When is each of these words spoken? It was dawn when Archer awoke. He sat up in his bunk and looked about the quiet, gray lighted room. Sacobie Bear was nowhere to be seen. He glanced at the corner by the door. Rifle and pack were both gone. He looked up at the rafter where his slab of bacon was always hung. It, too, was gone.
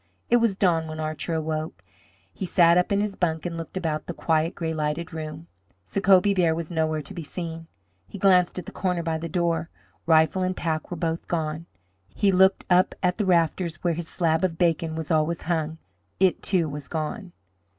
It 0.31 0.37
was 0.37 0.55
dawn 0.55 0.87
when 0.87 0.99
Archer 0.99 1.35
awoke. 1.35 1.83
He 2.33 2.47
sat 2.47 2.75
up 2.75 2.91
in 2.91 3.01
his 3.01 3.13
bunk 3.15 3.45
and 3.45 3.55
looked 3.55 3.77
about 3.77 4.07
the 4.07 4.15
quiet, 4.15 4.55
gray 4.55 4.73
lighted 4.73 5.13
room. 5.13 5.45
Sacobie 5.85 6.33
Bear 6.35 6.55
was 6.55 6.71
nowhere 6.71 7.03
to 7.03 7.13
be 7.13 7.21
seen. 7.21 7.67
He 8.07 8.17
glanced 8.17 8.57
at 8.57 8.65
the 8.65 8.71
corner 8.71 9.03
by 9.03 9.19
the 9.19 9.29
door. 9.29 9.69
Rifle 10.07 10.41
and 10.41 10.57
pack 10.57 10.89
were 10.89 10.97
both 10.97 11.27
gone. 11.27 11.67
He 12.15 12.31
looked 12.31 12.65
up 12.67 12.95
at 13.03 13.17
the 13.17 13.27
rafter 13.27 13.67
where 13.83 13.93
his 13.93 14.07
slab 14.07 14.43
of 14.43 14.57
bacon 14.57 14.95
was 14.95 15.11
always 15.11 15.43
hung. 15.43 15.77
It, 16.19 16.41
too, 16.41 16.67
was 16.67 16.87
gone. 16.87 17.33